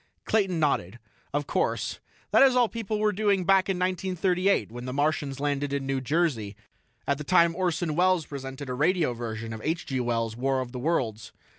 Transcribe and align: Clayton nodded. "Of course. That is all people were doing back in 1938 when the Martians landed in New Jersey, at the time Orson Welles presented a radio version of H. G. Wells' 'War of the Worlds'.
Clayton 0.25 0.59
nodded. 0.59 0.97
"Of 1.31 1.45
course. 1.45 1.99
That 2.31 2.41
is 2.41 2.55
all 2.55 2.67
people 2.67 2.97
were 2.97 3.11
doing 3.11 3.45
back 3.45 3.69
in 3.69 3.77
1938 3.77 4.71
when 4.71 4.85
the 4.85 4.93
Martians 4.93 5.39
landed 5.39 5.73
in 5.73 5.85
New 5.85 6.01
Jersey, 6.01 6.55
at 7.07 7.19
the 7.19 7.23
time 7.23 7.55
Orson 7.55 7.95
Welles 7.95 8.25
presented 8.25 8.67
a 8.67 8.73
radio 8.73 9.13
version 9.13 9.53
of 9.53 9.61
H. 9.63 9.85
G. 9.85 9.99
Wells' 9.99 10.35
'War 10.35 10.59
of 10.59 10.71
the 10.71 10.79
Worlds'. 10.79 11.31